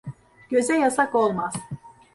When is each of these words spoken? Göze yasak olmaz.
Göze 0.49 0.73
yasak 0.79 1.15
olmaz. 1.15 1.53